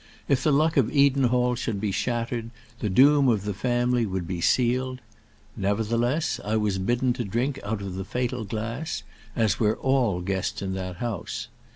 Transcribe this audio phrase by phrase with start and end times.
[0.27, 4.41] If the luck of Edenhall should be shattered, the doom of the family would be
[4.41, 4.99] sealed.
[5.55, 9.03] Nevertheless I was bidden to drink out of the fatal glass,
[9.35, 11.49] as were all guests in that house.